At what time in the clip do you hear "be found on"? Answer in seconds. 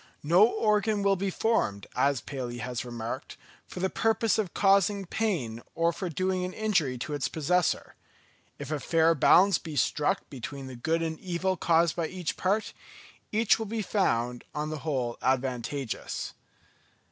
13.67-14.71